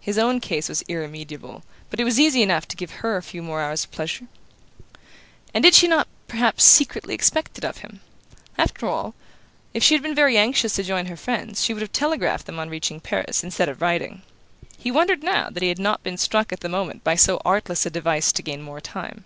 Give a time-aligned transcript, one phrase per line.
[0.00, 3.40] His own case was irremediable, but it was easy enough to give her a few
[3.40, 4.26] more hours of pleasure.
[5.54, 8.00] And did she not perhaps secretly expect it of him?
[8.58, 9.14] After all,
[9.72, 12.58] if she had been very anxious to join her friends she would have telegraphed them
[12.58, 14.22] on reaching Paris, instead of writing.
[14.76, 17.86] He wondered now that he had not been struck at the moment by so artless
[17.86, 19.24] a device to gain more time.